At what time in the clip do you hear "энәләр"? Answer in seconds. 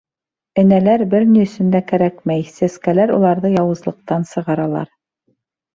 0.61-1.03